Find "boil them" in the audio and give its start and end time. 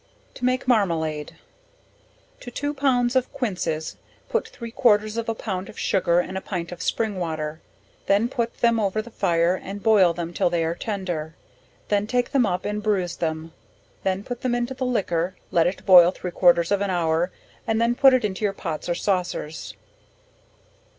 9.83-10.33